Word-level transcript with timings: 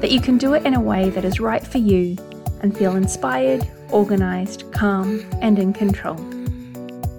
that 0.00 0.12
you 0.12 0.20
can 0.20 0.38
do 0.38 0.54
it 0.54 0.64
in 0.64 0.74
a 0.74 0.80
way 0.80 1.10
that 1.10 1.24
is 1.24 1.40
right 1.40 1.66
for 1.66 1.78
you 1.78 2.16
and 2.60 2.76
feel 2.76 2.94
inspired, 2.94 3.66
organized, 3.90 4.70
calm, 4.72 5.24
and 5.42 5.58
in 5.58 5.72
control. 5.72 6.16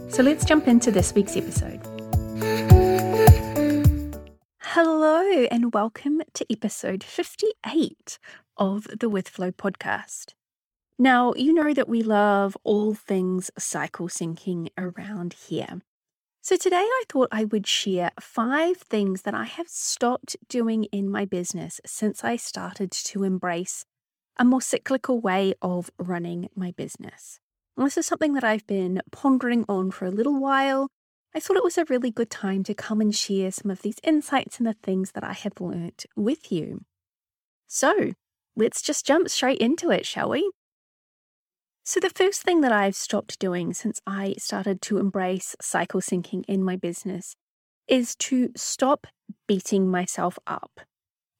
So 0.10 0.24
let's 0.24 0.46
jump 0.46 0.68
into 0.68 0.90
this 0.90 1.14
week's 1.14 1.36
episode. 1.36 1.82
Hello, 4.60 5.46
and 5.52 5.74
welcome 5.74 6.22
to 6.34 6.46
episode 6.50 7.04
58 7.04 8.18
of 8.56 8.88
the 8.98 9.10
With 9.10 9.28
Flow 9.28 9.52
podcast. 9.52 10.34
Now, 10.98 11.34
you 11.36 11.54
know 11.54 11.74
that 11.74 11.90
we 11.90 12.02
love 12.02 12.56
all 12.64 12.94
things 12.94 13.52
cycle 13.58 14.08
syncing 14.08 14.70
around 14.78 15.34
here. 15.34 15.82
So, 16.42 16.56
today 16.56 16.78
I 16.78 17.04
thought 17.10 17.28
I 17.34 17.44
would 17.44 17.68
share 17.68 18.12
five 18.18 18.78
things 18.78 19.24
that 19.24 19.34
I 19.34 19.44
have 19.44 19.68
stopped 19.68 20.38
doing 20.48 20.86
in 20.86 21.10
my 21.10 21.26
business 21.26 21.82
since 21.86 22.24
I 22.24 22.38
started 22.38 22.92
to 22.92 23.26
embrace 23.26 23.84
a 24.38 24.46
more 24.46 24.62
cyclical 24.62 25.20
way 25.20 25.54
of 25.62 25.92
running 26.00 26.48
my 26.56 26.72
business. 26.72 27.40
And 27.76 27.86
this 27.86 27.98
is 27.98 28.08
something 28.08 28.34
that 28.34 28.46
I've 28.46 28.66
been 28.68 29.02
pondering 29.12 29.66
on 29.68 29.92
for 29.92 30.06
a 30.06 30.12
little 30.12 30.40
while. 30.40 30.88
I 31.36 31.42
thought 31.42 31.58
it 31.58 31.64
was 31.64 31.78
a 31.78 31.86
really 31.90 32.10
good 32.10 32.30
time 32.30 32.64
to 32.64 32.74
come 32.74 33.02
and 33.02 33.14
share 33.14 33.52
some 33.52 33.70
of 33.70 33.82
these 33.82 33.98
insights 34.02 34.60
and 34.60 34.66
the 34.66 34.76
things 34.82 35.12
that 35.12 35.26
I 35.26 35.34
have 35.34 35.60
learnt 35.60 36.06
with 36.16 36.54
you. 36.54 36.86
So, 37.68 38.14
let's 38.56 38.82
just 38.82 39.06
jump 39.06 39.28
straight 39.30 39.60
into 39.60 39.92
it, 39.92 40.06
shall 40.06 40.30
we? 40.30 40.50
So, 41.90 42.00
the 42.00 42.12
first 42.12 42.44
thing 42.44 42.62
that 42.62 42.72
I've 42.72 42.94
stopped 42.94 43.40
doing 43.40 43.74
since 43.74 44.00
I 44.06 44.36
started 44.38 44.80
to 44.84 45.00
embrace 45.00 45.56
cycle 45.60 46.02
syncing 46.02 46.46
in 46.48 46.64
my 46.64 46.76
business 46.76 47.36
is 47.88 48.16
to 48.18 48.52
stop 48.56 49.08
beating 49.48 49.90
myself 49.90 50.38
up. 50.46 50.82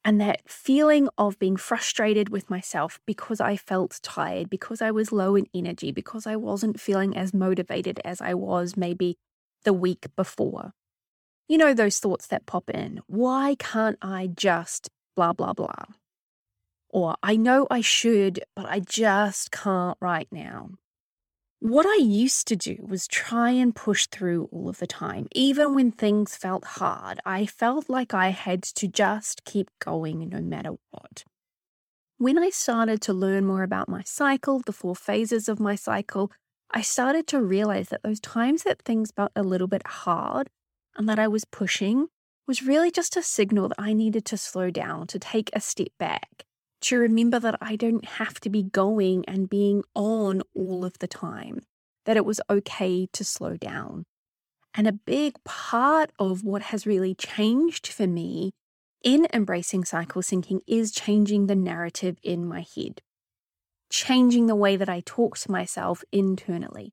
And 0.04 0.20
that 0.20 0.40
feeling 0.50 1.08
of 1.16 1.38
being 1.38 1.56
frustrated 1.56 2.30
with 2.30 2.50
myself 2.50 2.98
because 3.06 3.40
I 3.40 3.56
felt 3.56 4.00
tired, 4.02 4.50
because 4.50 4.82
I 4.82 4.90
was 4.90 5.12
low 5.12 5.36
in 5.36 5.46
energy, 5.54 5.92
because 5.92 6.26
I 6.26 6.34
wasn't 6.34 6.80
feeling 6.80 7.16
as 7.16 7.32
motivated 7.32 8.00
as 8.04 8.20
I 8.20 8.34
was 8.34 8.76
maybe 8.76 9.18
the 9.62 9.72
week 9.72 10.08
before. 10.16 10.72
You 11.46 11.58
know, 11.58 11.74
those 11.74 12.00
thoughts 12.00 12.26
that 12.26 12.46
pop 12.46 12.68
in. 12.70 13.02
Why 13.06 13.54
can't 13.60 13.98
I 14.02 14.26
just 14.34 14.88
blah, 15.14 15.32
blah, 15.32 15.52
blah? 15.52 15.84
Or 16.92 17.16
I 17.22 17.36
know 17.36 17.68
I 17.70 17.80
should, 17.82 18.42
but 18.56 18.66
I 18.66 18.80
just 18.80 19.52
can't 19.52 19.96
right 20.00 20.26
now. 20.32 20.70
What 21.60 21.86
I 21.86 22.02
used 22.02 22.48
to 22.48 22.56
do 22.56 22.78
was 22.80 23.06
try 23.06 23.50
and 23.50 23.76
push 23.76 24.06
through 24.06 24.48
all 24.50 24.68
of 24.68 24.78
the 24.78 24.86
time. 24.86 25.28
Even 25.32 25.74
when 25.74 25.92
things 25.92 26.34
felt 26.34 26.64
hard, 26.64 27.20
I 27.24 27.46
felt 27.46 27.88
like 27.88 28.12
I 28.12 28.30
had 28.30 28.62
to 28.62 28.88
just 28.88 29.44
keep 29.44 29.70
going 29.78 30.28
no 30.28 30.40
matter 30.40 30.70
what. 30.90 31.24
When 32.18 32.38
I 32.38 32.50
started 32.50 33.00
to 33.02 33.12
learn 33.12 33.46
more 33.46 33.62
about 33.62 33.88
my 33.88 34.02
cycle, 34.04 34.60
the 34.60 34.72
four 34.72 34.96
phases 34.96 35.48
of 35.48 35.60
my 35.60 35.76
cycle, 35.76 36.32
I 36.72 36.80
started 36.82 37.26
to 37.28 37.42
realize 37.42 37.90
that 37.90 38.02
those 38.02 38.20
times 38.20 38.64
that 38.64 38.82
things 38.82 39.12
felt 39.12 39.32
a 39.36 39.42
little 39.42 39.68
bit 39.68 39.86
hard 39.86 40.50
and 40.96 41.08
that 41.08 41.18
I 41.18 41.28
was 41.28 41.44
pushing 41.44 42.08
was 42.48 42.62
really 42.62 42.90
just 42.90 43.16
a 43.16 43.22
signal 43.22 43.68
that 43.68 43.80
I 43.80 43.92
needed 43.92 44.24
to 44.26 44.36
slow 44.36 44.70
down, 44.70 45.06
to 45.08 45.18
take 45.18 45.50
a 45.52 45.60
step 45.60 45.88
back 45.98 46.46
to 46.82 46.98
remember 46.98 47.38
that 47.38 47.58
I 47.60 47.76
don't 47.76 48.04
have 48.04 48.40
to 48.40 48.50
be 48.50 48.62
going 48.62 49.24
and 49.26 49.50
being 49.50 49.82
on 49.94 50.42
all 50.54 50.84
of 50.84 50.98
the 50.98 51.06
time, 51.06 51.60
that 52.06 52.16
it 52.16 52.24
was 52.24 52.40
okay 52.48 53.06
to 53.12 53.24
slow 53.24 53.56
down. 53.56 54.04
And 54.74 54.86
a 54.86 54.92
big 54.92 55.42
part 55.44 56.12
of 56.18 56.44
what 56.44 56.62
has 56.62 56.86
really 56.86 57.14
changed 57.14 57.88
for 57.88 58.06
me 58.06 58.52
in 59.02 59.26
embracing 59.32 59.84
cycle 59.84 60.22
syncing 60.22 60.60
is 60.66 60.92
changing 60.92 61.46
the 61.46 61.56
narrative 61.56 62.18
in 62.22 62.46
my 62.46 62.64
head, 62.76 63.00
changing 63.90 64.46
the 64.46 64.54
way 64.54 64.76
that 64.76 64.88
I 64.88 65.02
talk 65.04 65.38
to 65.38 65.50
myself 65.50 66.04
internally. 66.12 66.92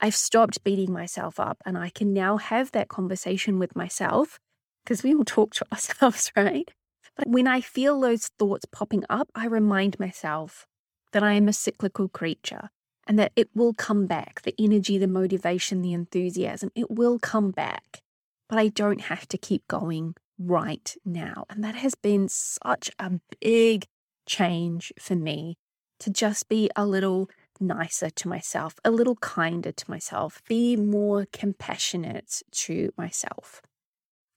I've 0.00 0.14
stopped 0.14 0.62
beating 0.62 0.92
myself 0.92 1.40
up 1.40 1.58
and 1.66 1.76
I 1.76 1.90
can 1.90 2.12
now 2.12 2.36
have 2.36 2.70
that 2.72 2.88
conversation 2.88 3.58
with 3.58 3.74
myself 3.74 4.38
because 4.84 5.02
we 5.02 5.14
all 5.14 5.24
talk 5.24 5.54
to 5.54 5.66
ourselves, 5.72 6.32
right? 6.36 6.70
But 7.18 7.28
when 7.28 7.48
I 7.48 7.60
feel 7.60 8.00
those 8.00 8.28
thoughts 8.38 8.64
popping 8.70 9.04
up, 9.10 9.28
I 9.34 9.46
remind 9.46 9.98
myself 9.98 10.66
that 11.12 11.24
I 11.24 11.32
am 11.32 11.48
a 11.48 11.52
cyclical 11.52 12.08
creature 12.08 12.70
and 13.06 13.18
that 13.18 13.32
it 13.34 13.50
will 13.54 13.74
come 13.74 14.06
back. 14.06 14.42
The 14.42 14.54
energy, 14.58 14.98
the 14.98 15.08
motivation, 15.08 15.82
the 15.82 15.92
enthusiasm, 15.92 16.70
it 16.76 16.90
will 16.90 17.18
come 17.18 17.50
back. 17.50 18.00
But 18.48 18.58
I 18.58 18.68
don't 18.68 19.02
have 19.02 19.26
to 19.28 19.36
keep 19.36 19.66
going 19.66 20.14
right 20.38 20.94
now. 21.04 21.44
And 21.50 21.64
that 21.64 21.74
has 21.74 21.94
been 21.96 22.28
such 22.28 22.90
a 22.98 23.12
big 23.40 23.86
change 24.26 24.92
for 25.00 25.16
me 25.16 25.56
to 25.98 26.10
just 26.10 26.48
be 26.48 26.70
a 26.76 26.86
little 26.86 27.28
nicer 27.60 28.10
to 28.10 28.28
myself, 28.28 28.74
a 28.84 28.90
little 28.90 29.16
kinder 29.16 29.72
to 29.72 29.90
myself, 29.90 30.40
be 30.48 30.76
more 30.76 31.26
compassionate 31.32 32.42
to 32.52 32.92
myself. 32.96 33.60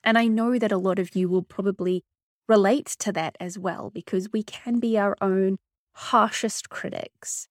And 0.04 0.18
I 0.18 0.28
know 0.28 0.58
that 0.58 0.72
a 0.72 0.78
lot 0.78 0.98
of 0.98 1.16
you 1.16 1.30
will 1.30 1.44
probably 1.44 2.04
relate 2.52 2.96
to 3.00 3.14
that 3.14 3.38
as 3.40 3.58
well 3.58 3.90
because 3.90 4.34
we 4.34 4.44
can 4.44 4.78
be 4.78 4.98
our 4.98 5.16
own 5.22 5.58
harshest 5.94 6.70
critics 6.70 7.48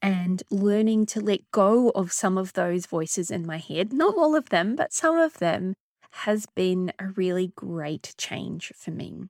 and 0.00 0.44
learning 0.52 1.04
to 1.06 1.20
let 1.20 1.40
go 1.50 1.90
of 1.90 2.12
some 2.12 2.38
of 2.38 2.52
those 2.52 2.86
voices 2.86 3.28
in 3.28 3.44
my 3.44 3.58
head, 3.58 3.92
not 3.92 4.16
all 4.16 4.36
of 4.36 4.50
them, 4.50 4.76
but 4.76 4.92
some 4.92 5.18
of 5.18 5.38
them, 5.38 5.74
has 6.24 6.46
been 6.54 6.92
a 6.98 7.08
really 7.08 7.52
great 7.56 8.14
change 8.16 8.72
for 8.76 8.90
me. 8.90 9.24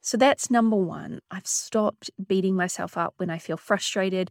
So 0.00 0.16
that's 0.16 0.50
number 0.50 0.76
one. 0.76 1.20
I've 1.30 1.46
stopped 1.46 2.10
beating 2.26 2.56
myself 2.56 2.96
up 2.96 3.14
when 3.18 3.30
I 3.30 3.38
feel 3.38 3.58
frustrated 3.58 4.30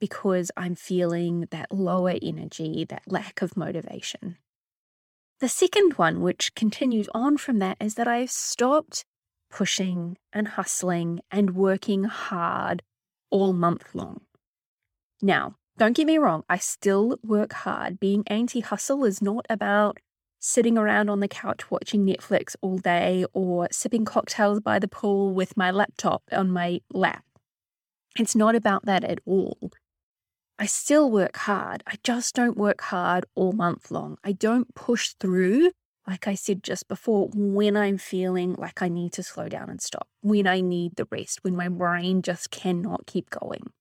because 0.00 0.50
I'm 0.56 0.74
feeling 0.74 1.46
that 1.50 1.72
lower 1.72 2.14
energy, 2.20 2.84
that 2.88 3.04
lack 3.06 3.40
of 3.40 3.56
motivation. 3.56 4.36
The 5.40 5.48
second 5.48 5.94
one, 5.94 6.20
which 6.20 6.54
continues 6.54 7.08
on 7.14 7.36
from 7.36 7.58
that, 7.60 7.76
is 7.80 7.94
that 7.94 8.08
I've 8.08 8.30
stopped 8.30 9.04
pushing 9.54 10.16
and 10.32 10.48
hustling 10.48 11.20
and 11.30 11.54
working 11.54 12.02
hard 12.02 12.82
all 13.30 13.52
month 13.52 13.94
long. 13.94 14.20
Now, 15.22 15.54
don't 15.78 15.96
get 15.96 16.08
me 16.08 16.18
wrong, 16.18 16.42
I 16.48 16.58
still 16.58 17.18
work 17.22 17.52
hard. 17.52 18.00
Being 18.00 18.24
anti 18.26 18.60
hustle 18.60 19.04
is 19.04 19.22
not 19.22 19.46
about 19.48 19.98
sitting 20.40 20.76
around 20.76 21.08
on 21.08 21.20
the 21.20 21.28
couch 21.28 21.70
watching 21.70 22.04
Netflix 22.04 22.56
all 22.62 22.78
day 22.78 23.24
or 23.32 23.68
sipping 23.70 24.04
cocktails 24.04 24.58
by 24.58 24.80
the 24.80 24.88
pool 24.88 25.32
with 25.32 25.56
my 25.56 25.70
laptop 25.70 26.24
on 26.32 26.50
my 26.50 26.80
lap. 26.92 27.24
It's 28.18 28.34
not 28.34 28.56
about 28.56 28.86
that 28.86 29.04
at 29.04 29.20
all. 29.24 29.70
I 30.58 30.66
still 30.66 31.10
work 31.10 31.36
hard. 31.36 31.84
I 31.86 31.94
just 32.02 32.34
don't 32.34 32.56
work 32.56 32.80
hard 32.80 33.24
all 33.36 33.52
month 33.52 33.92
long. 33.92 34.18
I 34.24 34.32
don't 34.32 34.74
push 34.74 35.14
through 35.20 35.70
like 36.06 36.28
I 36.28 36.34
said 36.34 36.62
just 36.62 36.86
before, 36.88 37.30
when 37.34 37.76
I'm 37.76 37.98
feeling 37.98 38.54
like 38.58 38.82
I 38.82 38.88
need 38.88 39.12
to 39.14 39.22
slow 39.22 39.48
down 39.48 39.70
and 39.70 39.80
stop, 39.80 40.06
when 40.20 40.46
I 40.46 40.60
need 40.60 40.96
the 40.96 41.08
rest, 41.10 41.40
when 41.42 41.56
my 41.56 41.68
brain 41.68 42.22
just 42.22 42.50
cannot 42.50 43.06
keep 43.06 43.30
going. 43.30 43.72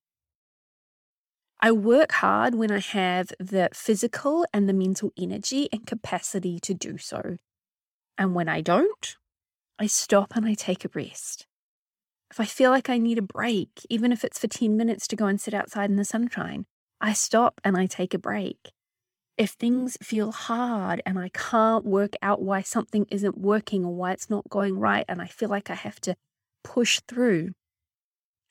I 1.62 1.72
work 1.72 2.12
hard 2.14 2.56
when 2.56 2.72
I 2.72 2.80
have 2.80 3.30
the 3.40 3.70
physical 3.74 4.46
and 4.54 4.68
the 4.68 4.74
mental 4.74 5.14
energy 5.18 5.70
and 5.72 5.88
capacity 5.88 6.60
to 6.60 6.74
do 6.74 6.98
so. 6.98 7.38
And 8.18 8.36
when 8.36 8.50
I 8.50 8.62
don't, 8.62 9.16
I 9.80 9.88
stop 9.88 10.36
and 10.36 10.46
I 10.46 10.56
take 10.56 10.84
a 10.84 10.90
rest. 10.94 11.48
If 12.30 12.40
I 12.40 12.46
feel 12.46 12.70
like 12.70 12.90
I 12.90 12.98
need 12.98 13.18
a 13.18 13.22
break, 13.22 13.70
even 13.90 14.12
if 14.12 14.24
it's 14.26 14.40
for 14.40 14.48
10 14.48 14.76
minutes 14.76 15.08
to 15.08 15.16
go 15.16 15.26
and 15.26 15.40
sit 15.40 15.54
outside 15.54 15.90
in 15.90 15.96
the 15.96 16.04
sunshine, 16.04 16.66
I 17.00 17.14
stop 17.14 17.62
and 17.64 17.78
I 17.78 17.86
take 17.86 18.14
a 18.14 18.20
break 18.20 18.73
if 19.38 19.52
things 19.52 19.98
feel 20.02 20.32
hard 20.32 21.02
and 21.06 21.18
I 21.18 21.30
can't 21.30 21.86
work 21.86 22.14
out 22.22 22.42
why 22.42 22.62
something 22.62 23.06
isn't 23.10 23.38
working 23.38 23.84
or 23.84 23.94
why 23.94 24.12
it's 24.12 24.30
not 24.30 24.50
going 24.50 24.78
right, 24.80 25.06
and 25.08 25.22
I 25.22 25.28
feel 25.28 25.50
like 25.50 25.70
I 25.70 25.76
have 25.76 26.00
to 26.02 26.16
push 26.64 27.00
through, 27.08 27.52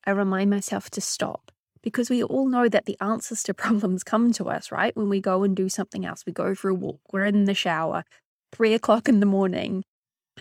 I 0.05 0.11
remind 0.11 0.51
myself 0.51 0.91
to 0.91 1.01
stop 1.01 1.53
because 1.83 2.11
we 2.11 2.23
all 2.23 2.49
know 2.49 2.69
that 2.69 2.87
the 2.87 2.97
answers 3.01 3.43
to 3.45 3.55
problems 3.65 4.03
come 4.03 4.33
to 4.33 4.49
us, 4.49 4.73
right? 4.73 4.97
When 4.97 5.09
we 5.09 5.21
go 5.21 5.43
and 5.43 5.57
do 5.57 5.69
something 5.69 6.05
else, 6.05 6.25
we 6.27 6.33
go 6.33 6.55
for 6.55 6.69
a 6.69 6.75
walk, 6.75 7.01
we're 7.13 7.25
in 7.25 7.45
the 7.45 7.55
shower, 7.55 8.05
three 8.53 8.75
o'clock 8.75 9.09
in 9.09 9.21
the 9.21 9.27
morning. 9.27 9.85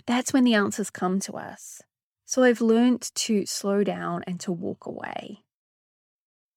That's 0.06 0.32
when 0.32 0.44
the 0.44 0.54
answers 0.54 0.90
come 0.90 1.20
to 1.20 1.34
us. 1.34 1.82
So 2.24 2.42
I've 2.42 2.60
learned 2.60 3.10
to 3.14 3.44
slow 3.46 3.84
down 3.84 4.24
and 4.26 4.40
to 4.40 4.52
walk 4.52 4.86
away. 4.86 5.40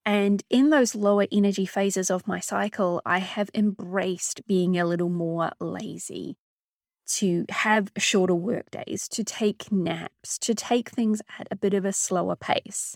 And 0.06 0.44
in 0.50 0.70
those 0.70 0.94
lower 0.94 1.26
energy 1.32 1.66
phases 1.66 2.12
of 2.12 2.28
my 2.28 2.40
cycle, 2.40 3.02
I 3.06 3.20
have 3.20 3.50
embraced 3.56 4.46
being 4.46 4.78
a 4.78 4.86
little 4.86 5.10
more 5.10 5.52
lazy, 5.60 6.38
to 7.08 7.46
have 7.50 7.92
shorter 7.98 8.36
work 8.36 8.70
days, 8.72 9.08
to 9.10 9.24
take 9.24 9.72
naps, 9.72 10.38
to 10.40 10.54
take 10.54 10.90
things 10.90 11.22
at 11.40 11.48
a 11.50 11.56
bit 11.56 11.74
of 11.74 11.86
a 11.86 11.94
slower 11.94 12.36
pace. 12.36 12.96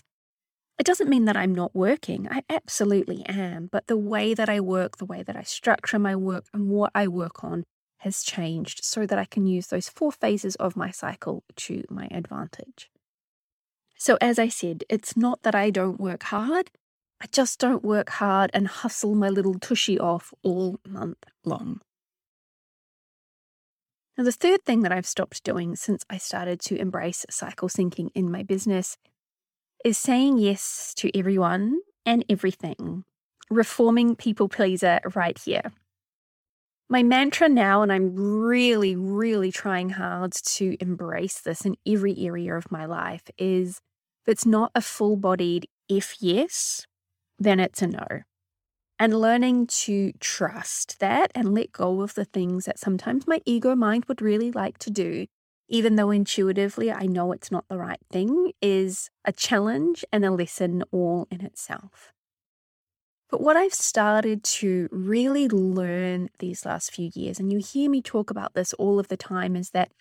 It 0.78 0.86
doesn't 0.86 1.10
mean 1.10 1.26
that 1.26 1.36
I'm 1.36 1.54
not 1.54 1.74
working. 1.74 2.26
I 2.30 2.42
absolutely 2.48 3.24
am. 3.26 3.68
But 3.70 3.86
the 3.86 3.98
way 3.98 4.32
that 4.32 4.48
I 4.48 4.60
work, 4.60 4.96
the 4.96 5.04
way 5.04 5.22
that 5.22 5.36
I 5.36 5.42
structure 5.42 5.98
my 5.98 6.16
work, 6.16 6.46
and 6.54 6.68
what 6.68 6.90
I 6.94 7.06
work 7.06 7.44
on 7.44 7.64
has 7.98 8.22
changed 8.22 8.82
so 8.82 9.04
that 9.04 9.18
I 9.18 9.26
can 9.26 9.46
use 9.46 9.66
those 9.66 9.90
four 9.90 10.10
phases 10.10 10.54
of 10.56 10.76
my 10.76 10.90
cycle 10.90 11.44
to 11.56 11.84
my 11.90 12.08
advantage. 12.10 12.90
So, 13.98 14.16
as 14.22 14.38
I 14.38 14.48
said, 14.48 14.84
it's 14.88 15.18
not 15.18 15.42
that 15.42 15.54
I 15.54 15.68
don't 15.68 16.00
work 16.00 16.22
hard, 16.22 16.70
I 17.20 17.26
just 17.30 17.58
don't 17.58 17.84
work 17.84 18.08
hard 18.08 18.50
and 18.54 18.66
hustle 18.66 19.14
my 19.14 19.28
little 19.28 19.58
tushy 19.58 19.98
off 19.98 20.32
all 20.42 20.80
month 20.86 21.24
long. 21.44 21.80
Now, 24.16 24.24
the 24.24 24.32
third 24.32 24.64
thing 24.64 24.82
that 24.82 24.92
I've 24.92 25.06
stopped 25.06 25.44
doing 25.44 25.76
since 25.76 26.04
I 26.10 26.18
started 26.18 26.60
to 26.62 26.76
embrace 26.76 27.24
cycle 27.30 27.68
syncing 27.68 28.10
in 28.14 28.30
my 28.30 28.42
business 28.42 28.96
is 29.84 29.98
saying 29.98 30.38
yes 30.38 30.92
to 30.96 31.16
everyone 31.18 31.80
and 32.04 32.24
everything, 32.28 33.04
reforming 33.50 34.16
people 34.16 34.48
pleaser 34.48 35.00
right 35.14 35.38
here. 35.38 35.72
My 36.88 37.02
mantra 37.02 37.48
now, 37.48 37.82
and 37.82 37.92
I'm 37.92 38.14
really, 38.14 38.96
really 38.96 39.52
trying 39.52 39.90
hard 39.90 40.32
to 40.32 40.76
embrace 40.80 41.40
this 41.40 41.64
in 41.64 41.76
every 41.86 42.18
area 42.18 42.56
of 42.56 42.70
my 42.72 42.84
life, 42.84 43.22
is 43.38 43.80
if 44.26 44.32
it's 44.32 44.44
not 44.44 44.72
a 44.74 44.82
full 44.82 45.16
bodied 45.16 45.68
if 45.88 46.16
yes, 46.20 46.86
then 47.40 47.58
it's 47.58 47.82
a 47.82 47.86
no. 47.86 48.06
And 48.98 49.18
learning 49.18 49.66
to 49.68 50.12
trust 50.20 51.00
that 51.00 51.32
and 51.34 51.54
let 51.54 51.72
go 51.72 52.02
of 52.02 52.14
the 52.14 52.26
things 52.26 52.66
that 52.66 52.78
sometimes 52.78 53.26
my 53.26 53.40
ego 53.46 53.74
mind 53.74 54.04
would 54.04 54.20
really 54.20 54.52
like 54.52 54.76
to 54.78 54.90
do, 54.90 55.26
even 55.68 55.96
though 55.96 56.10
intuitively 56.10 56.92
I 56.92 57.06
know 57.06 57.32
it's 57.32 57.50
not 57.50 57.64
the 57.68 57.78
right 57.78 58.00
thing, 58.12 58.52
is 58.60 59.08
a 59.24 59.32
challenge 59.32 60.04
and 60.12 60.24
a 60.24 60.30
lesson 60.30 60.84
all 60.92 61.26
in 61.30 61.40
itself. 61.40 62.12
But 63.30 63.40
what 63.40 63.56
I've 63.56 63.72
started 63.72 64.44
to 64.44 64.88
really 64.90 65.48
learn 65.48 66.28
these 66.40 66.66
last 66.66 66.92
few 66.92 67.10
years, 67.14 67.40
and 67.40 67.50
you 67.50 67.58
hear 67.58 67.88
me 67.88 68.02
talk 68.02 68.30
about 68.30 68.52
this 68.52 68.74
all 68.74 68.98
of 68.98 69.08
the 69.08 69.16
time, 69.16 69.56
is 69.56 69.70
that 69.70 69.92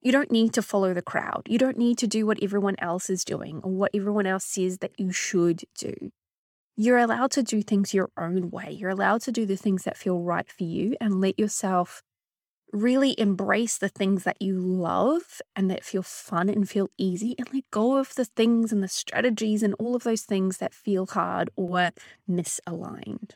you 0.00 0.12
don't 0.12 0.30
need 0.30 0.54
to 0.54 0.62
follow 0.62 0.94
the 0.94 1.02
crowd. 1.02 1.42
You 1.46 1.58
don't 1.58 1.76
need 1.76 1.98
to 1.98 2.06
do 2.06 2.24
what 2.24 2.42
everyone 2.42 2.76
else 2.78 3.10
is 3.10 3.24
doing 3.24 3.60
or 3.64 3.72
what 3.72 3.90
everyone 3.92 4.26
else 4.26 4.44
says 4.44 4.78
that 4.78 4.92
you 4.98 5.12
should 5.12 5.64
do. 5.76 6.10
You're 6.76 6.98
allowed 6.98 7.30
to 7.32 7.42
do 7.42 7.62
things 7.62 7.94
your 7.94 8.10
own 8.18 8.50
way. 8.50 8.70
You're 8.72 8.90
allowed 8.90 9.22
to 9.22 9.32
do 9.32 9.46
the 9.46 9.56
things 9.56 9.84
that 9.84 9.96
feel 9.96 10.20
right 10.20 10.48
for 10.50 10.64
you 10.64 10.96
and 11.00 11.20
let 11.20 11.38
yourself 11.38 12.02
really 12.72 13.18
embrace 13.18 13.78
the 13.78 13.88
things 13.88 14.24
that 14.24 14.42
you 14.42 14.58
love 14.58 15.40
and 15.54 15.70
that 15.70 15.84
feel 15.84 16.02
fun 16.02 16.48
and 16.48 16.68
feel 16.68 16.88
easy 16.98 17.36
and 17.38 17.48
let 17.54 17.70
go 17.70 17.96
of 17.96 18.16
the 18.16 18.24
things 18.24 18.72
and 18.72 18.82
the 18.82 18.88
strategies 18.88 19.62
and 19.62 19.74
all 19.78 19.94
of 19.94 20.02
those 20.02 20.22
things 20.22 20.58
that 20.58 20.74
feel 20.74 21.06
hard 21.06 21.48
or 21.54 21.92
misaligned. 22.28 23.30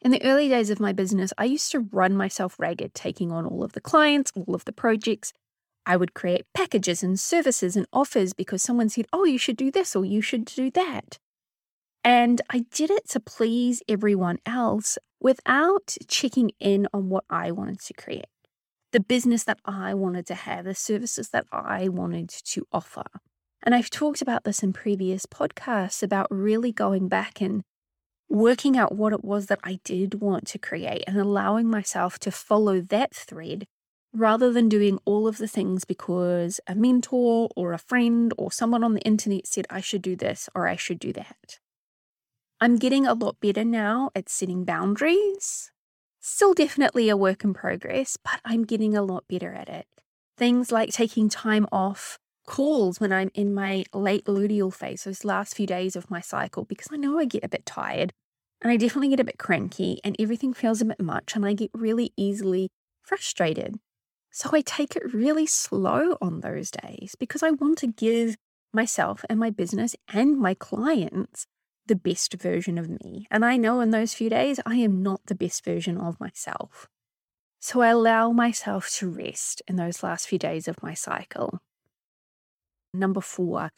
In 0.00 0.10
the 0.10 0.24
early 0.24 0.48
days 0.48 0.70
of 0.70 0.80
my 0.80 0.94
business, 0.94 1.34
I 1.36 1.44
used 1.44 1.70
to 1.72 1.80
run 1.80 2.16
myself 2.16 2.58
ragged, 2.58 2.94
taking 2.94 3.30
on 3.30 3.44
all 3.44 3.62
of 3.62 3.72
the 3.72 3.82
clients, 3.82 4.32
all 4.34 4.54
of 4.54 4.64
the 4.64 4.72
projects. 4.72 5.34
I 5.84 5.98
would 5.98 6.14
create 6.14 6.46
packages 6.54 7.02
and 7.02 7.20
services 7.20 7.76
and 7.76 7.86
offers 7.92 8.32
because 8.32 8.62
someone 8.62 8.88
said, 8.88 9.06
Oh, 9.12 9.24
you 9.24 9.36
should 9.36 9.58
do 9.58 9.70
this 9.70 9.94
or 9.94 10.06
you 10.06 10.22
should 10.22 10.46
do 10.46 10.70
that. 10.70 11.18
And 12.02 12.40
I 12.50 12.64
did 12.72 12.90
it 12.90 13.08
to 13.10 13.20
please 13.20 13.82
everyone 13.88 14.38
else 14.46 14.96
without 15.20 15.96
checking 16.08 16.52
in 16.58 16.88
on 16.94 17.08
what 17.10 17.24
I 17.28 17.50
wanted 17.50 17.80
to 17.80 17.94
create, 17.94 18.24
the 18.92 19.00
business 19.00 19.44
that 19.44 19.58
I 19.66 19.92
wanted 19.92 20.26
to 20.26 20.34
have, 20.34 20.64
the 20.64 20.74
services 20.74 21.28
that 21.30 21.46
I 21.52 21.88
wanted 21.88 22.30
to 22.30 22.66
offer. 22.72 23.04
And 23.62 23.74
I've 23.74 23.90
talked 23.90 24.22
about 24.22 24.44
this 24.44 24.62
in 24.62 24.72
previous 24.72 25.26
podcasts 25.26 26.02
about 26.02 26.26
really 26.30 26.72
going 26.72 27.08
back 27.08 27.42
and 27.42 27.62
working 28.30 28.78
out 28.78 28.94
what 28.94 29.12
it 29.12 29.22
was 29.22 29.46
that 29.46 29.60
I 29.62 29.80
did 29.84 30.20
want 30.20 30.46
to 30.48 30.58
create 30.58 31.04
and 31.06 31.18
allowing 31.18 31.68
myself 31.68 32.18
to 32.20 32.30
follow 32.30 32.80
that 32.80 33.14
thread 33.14 33.66
rather 34.12 34.52
than 34.52 34.68
doing 34.68 34.98
all 35.04 35.28
of 35.28 35.38
the 35.38 35.48
things 35.48 35.84
because 35.84 36.60
a 36.66 36.74
mentor 36.74 37.50
or 37.54 37.72
a 37.72 37.78
friend 37.78 38.32
or 38.38 38.50
someone 38.50 38.82
on 38.82 38.94
the 38.94 39.02
internet 39.02 39.46
said 39.46 39.66
I 39.68 39.80
should 39.80 40.02
do 40.02 40.16
this 40.16 40.48
or 40.54 40.66
I 40.66 40.76
should 40.76 40.98
do 40.98 41.12
that. 41.12 41.58
I'm 42.62 42.76
getting 42.76 43.06
a 43.06 43.14
lot 43.14 43.40
better 43.40 43.64
now 43.64 44.10
at 44.14 44.28
setting 44.28 44.66
boundaries. 44.66 45.72
Still 46.20 46.52
definitely 46.52 47.08
a 47.08 47.16
work 47.16 47.42
in 47.42 47.54
progress, 47.54 48.18
but 48.22 48.38
I'm 48.44 48.64
getting 48.64 48.94
a 48.94 49.02
lot 49.02 49.24
better 49.26 49.54
at 49.54 49.70
it. 49.70 49.86
Things 50.36 50.70
like 50.70 50.90
taking 50.90 51.30
time 51.30 51.66
off 51.72 52.18
calls 52.46 53.00
when 53.00 53.14
I'm 53.14 53.30
in 53.32 53.54
my 53.54 53.84
late 53.94 54.26
luteal 54.26 54.74
phase, 54.74 55.04
those 55.04 55.24
last 55.24 55.56
few 55.56 55.66
days 55.66 55.96
of 55.96 56.10
my 56.10 56.20
cycle, 56.20 56.66
because 56.66 56.88
I 56.92 56.98
know 56.98 57.18
I 57.18 57.24
get 57.24 57.44
a 57.44 57.48
bit 57.48 57.64
tired 57.64 58.12
and 58.60 58.70
I 58.70 58.76
definitely 58.76 59.08
get 59.08 59.20
a 59.20 59.24
bit 59.24 59.38
cranky 59.38 59.98
and 60.04 60.14
everything 60.18 60.52
feels 60.52 60.82
a 60.82 60.84
bit 60.84 61.00
much 61.00 61.34
and 61.34 61.46
I 61.46 61.54
get 61.54 61.70
really 61.72 62.12
easily 62.18 62.68
frustrated. 63.00 63.76
So 64.30 64.50
I 64.52 64.60
take 64.60 64.96
it 64.96 65.14
really 65.14 65.46
slow 65.46 66.18
on 66.20 66.40
those 66.40 66.70
days 66.70 67.14
because 67.18 67.42
I 67.42 67.52
want 67.52 67.78
to 67.78 67.86
give 67.86 68.36
myself 68.74 69.24
and 69.30 69.40
my 69.40 69.48
business 69.48 69.96
and 70.12 70.38
my 70.38 70.52
clients 70.52 71.46
the 71.86 71.96
best 71.96 72.34
version 72.34 72.78
of 72.78 72.88
me. 72.88 73.26
And 73.30 73.44
I 73.44 73.56
know 73.56 73.80
in 73.80 73.90
those 73.90 74.14
few 74.14 74.30
days, 74.30 74.60
I 74.64 74.76
am 74.76 75.02
not 75.02 75.26
the 75.26 75.34
best 75.34 75.64
version 75.64 75.98
of 75.98 76.20
myself. 76.20 76.88
So 77.60 77.82
I 77.82 77.88
allow 77.88 78.32
myself 78.32 78.90
to 78.96 79.10
rest 79.10 79.62
in 79.68 79.76
those 79.76 80.02
last 80.02 80.28
few 80.28 80.38
days 80.38 80.68
of 80.68 80.82
my 80.82 80.94
cycle. 80.94 81.60
Number 82.94 83.20
four, 83.20 83.70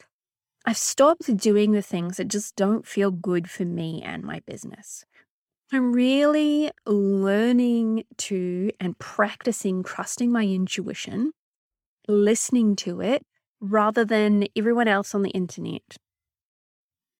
I've 0.65 0.77
stopped 0.77 1.35
doing 1.35 1.71
the 1.71 1.81
things 1.81 2.17
that 2.17 2.29
just 2.29 2.55
don't 2.55 2.87
feel 2.87 3.11
good 3.11 3.49
for 3.49 3.65
me 3.65 4.01
and 4.01 4.23
my 4.23 4.41
business. 4.45 5.03
I'm 5.71 5.91
really 5.91 6.71
learning 6.85 8.03
to 8.19 8.71
and 8.79 8.97
practicing 8.99 9.83
trusting 9.83 10.31
my 10.31 10.45
intuition, 10.45 11.31
listening 12.07 12.75
to 12.77 13.01
it 13.01 13.23
rather 13.59 14.05
than 14.05 14.47
everyone 14.55 14.87
else 14.87 15.15
on 15.15 15.23
the 15.23 15.31
internet 15.31 15.97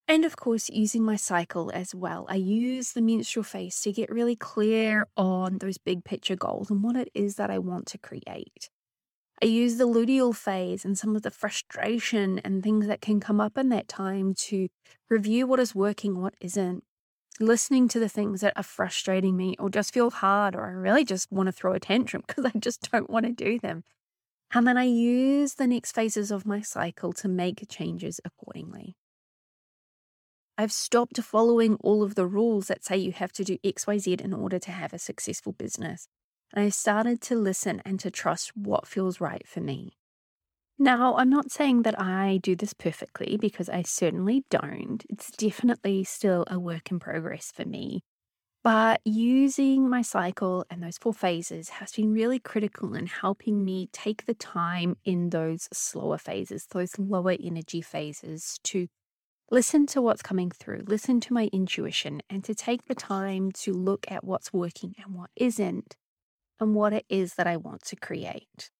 and 0.07 0.25
of 0.25 0.35
course, 0.35 0.69
using 0.69 1.03
my 1.03 1.15
cycle 1.15 1.71
as 1.73 1.95
well. 1.95 2.25
I 2.27 2.35
use 2.35 2.91
the 2.91 3.01
menstrual 3.01 3.43
phase 3.43 3.79
to 3.81 3.91
get 3.91 4.11
really 4.11 4.35
clear 4.35 5.07
on 5.15 5.59
those 5.59 5.77
big 5.77 6.03
picture 6.03 6.35
goals 6.35 6.69
and 6.69 6.83
what 6.83 6.97
it 6.97 7.09
is 7.13 7.35
that 7.35 7.49
I 7.49 7.59
want 7.59 7.87
to 7.87 7.97
create. 7.97 8.69
I 9.41 9.45
use 9.45 9.77
the 9.77 9.87
luteal 9.87 10.35
phase 10.35 10.85
and 10.85 10.97
some 10.97 11.15
of 11.15 11.21
the 11.21 11.31
frustration 11.31 12.39
and 12.39 12.63
things 12.63 12.87
that 12.87 13.01
can 13.01 13.19
come 13.19 13.41
up 13.41 13.57
in 13.57 13.69
that 13.69 13.87
time 13.87 14.33
to 14.35 14.67
review 15.09 15.47
what 15.47 15.59
is 15.59 15.73
working, 15.73 16.21
what 16.21 16.35
isn't, 16.39 16.83
listening 17.39 17.87
to 17.89 17.99
the 17.99 18.09
things 18.09 18.41
that 18.41 18.53
are 18.55 18.63
frustrating 18.63 19.35
me 19.35 19.55
or 19.57 19.69
just 19.69 19.93
feel 19.93 20.11
hard 20.11 20.55
or 20.55 20.65
I 20.67 20.71
really 20.71 21.03
just 21.03 21.31
want 21.31 21.47
to 21.47 21.51
throw 21.51 21.73
a 21.73 21.79
tantrum 21.79 22.23
because 22.27 22.45
I 22.45 22.57
just 22.57 22.89
don't 22.91 23.09
want 23.09 23.25
to 23.25 23.31
do 23.31 23.59
them. 23.59 23.83
And 24.53 24.67
then 24.67 24.77
I 24.77 24.83
use 24.83 25.55
the 25.55 25.65
next 25.65 25.93
phases 25.93 26.29
of 26.29 26.45
my 26.45 26.61
cycle 26.61 27.11
to 27.13 27.27
make 27.27 27.65
changes 27.69 28.19
accordingly. 28.23 28.95
I've 30.57 30.71
stopped 30.71 31.19
following 31.19 31.75
all 31.81 32.03
of 32.03 32.15
the 32.15 32.27
rules 32.27 32.67
that 32.67 32.85
say 32.85 32.97
you 32.97 33.11
have 33.11 33.31
to 33.33 33.43
do 33.43 33.57
XYZ 33.59 34.21
in 34.21 34.33
order 34.33 34.59
to 34.59 34.71
have 34.71 34.93
a 34.93 34.99
successful 34.99 35.53
business. 35.53 36.07
And 36.53 36.63
I 36.63 36.69
started 36.69 37.21
to 37.21 37.35
listen 37.35 37.81
and 37.85 37.99
to 38.01 38.11
trust 38.11 38.55
what 38.55 38.87
feels 38.87 39.19
right 39.19 39.47
for 39.47 39.61
me. 39.61 39.97
Now, 40.77 41.15
I'm 41.15 41.29
not 41.29 41.51
saying 41.51 41.83
that 41.83 41.99
I 41.99 42.39
do 42.41 42.55
this 42.55 42.73
perfectly 42.73 43.37
because 43.37 43.69
I 43.69 43.81
certainly 43.83 44.43
don't. 44.51 45.03
It's 45.09 45.31
definitely 45.31 46.03
still 46.03 46.45
a 46.47 46.59
work 46.59 46.91
in 46.91 46.99
progress 46.99 47.51
for 47.51 47.65
me. 47.65 48.03
But 48.63 49.01
using 49.03 49.89
my 49.89 50.01
cycle 50.03 50.65
and 50.69 50.81
those 50.81 50.97
four 50.97 51.13
phases 51.13 51.69
has 51.69 51.91
been 51.91 52.13
really 52.13 52.39
critical 52.39 52.93
in 52.93 53.07
helping 53.07 53.65
me 53.65 53.89
take 53.91 54.25
the 54.25 54.33
time 54.33 54.97
in 55.03 55.31
those 55.31 55.67
slower 55.73 56.17
phases, 56.17 56.67
those 56.71 56.97
lower 56.97 57.35
energy 57.39 57.81
phases, 57.81 58.59
to 58.63 58.87
listen 59.53 59.85
to 59.85 60.01
what's 60.01 60.23
coming 60.23 60.49
through, 60.49 60.81
listen 60.87 61.19
to 61.19 61.31
my 61.31 61.47
intuition, 61.53 62.19
and 62.27 62.43
to 62.43 62.55
take 62.55 62.85
the 62.85 62.95
time 62.95 63.51
to 63.51 63.71
look 63.71 64.03
at 64.09 64.23
what's 64.23 64.51
working 64.51 64.95
and 64.97 65.13
what 65.13 65.29
isn't, 65.35 65.95
and 66.59 66.73
what 66.73 66.91
it 66.91 67.05
is 67.07 67.35
that 67.35 67.45
I 67.45 67.57
want 67.57 67.83
to 67.83 67.95
create. 67.95 68.71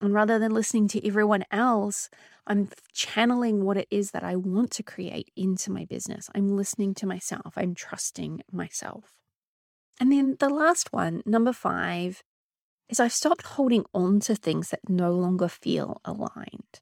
And 0.00 0.12
rather 0.12 0.40
than 0.40 0.52
listening 0.52 0.88
to 0.88 1.06
everyone 1.06 1.44
else, 1.52 2.10
I'm 2.48 2.68
channeling 2.92 3.64
what 3.64 3.76
it 3.76 3.86
is 3.92 4.10
that 4.10 4.24
I 4.24 4.34
want 4.34 4.72
to 4.72 4.82
create 4.82 5.30
into 5.36 5.70
my 5.70 5.84
business. 5.84 6.28
I'm 6.34 6.56
listening 6.56 6.94
to 6.94 7.06
myself, 7.06 7.52
I'm 7.56 7.76
trusting 7.76 8.42
myself. 8.50 9.12
And 10.00 10.10
then 10.10 10.36
the 10.40 10.48
last 10.48 10.92
one, 10.92 11.22
number 11.26 11.52
five, 11.52 12.24
is 12.88 12.98
I've 12.98 13.12
stopped 13.12 13.42
holding 13.42 13.84
on 13.94 14.18
to 14.20 14.34
things 14.34 14.70
that 14.70 14.88
no 14.88 15.12
longer 15.12 15.46
feel 15.46 16.00
aligned. 16.04 16.80